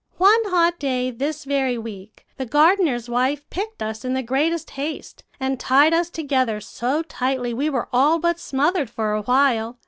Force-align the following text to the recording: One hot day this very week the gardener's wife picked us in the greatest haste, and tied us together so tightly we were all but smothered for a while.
One 0.17 0.45
hot 0.45 0.79
day 0.79 1.11
this 1.11 1.43
very 1.43 1.77
week 1.77 2.25
the 2.37 2.45
gardener's 2.47 3.07
wife 3.07 3.47
picked 3.51 3.83
us 3.83 4.03
in 4.03 4.15
the 4.15 4.23
greatest 4.23 4.71
haste, 4.71 5.23
and 5.39 5.59
tied 5.59 5.93
us 5.93 6.09
together 6.09 6.59
so 6.59 7.03
tightly 7.03 7.53
we 7.53 7.69
were 7.69 7.87
all 7.93 8.17
but 8.17 8.39
smothered 8.39 8.89
for 8.89 9.13
a 9.13 9.21
while. 9.21 9.77